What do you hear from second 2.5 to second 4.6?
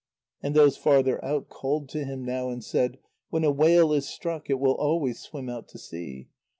said: "When a whale is struck it